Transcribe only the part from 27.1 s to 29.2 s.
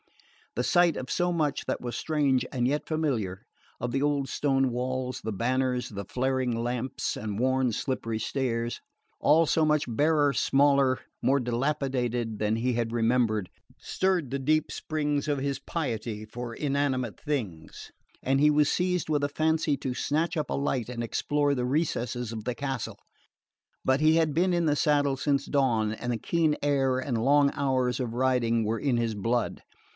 the long hours of riding were in his